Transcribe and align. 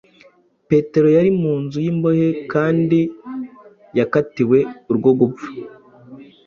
Petero 0.69 1.07
yari 1.17 1.31
mu 1.41 1.53
nzu 1.63 1.77
y’imbohe 1.85 2.27
kandi 2.53 2.99
yakatiwe 3.97 4.59
urwo 4.91 5.11
gupfa, 5.19 5.49